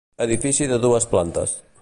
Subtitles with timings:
[0.25, 1.57] Edifici de dues plantes.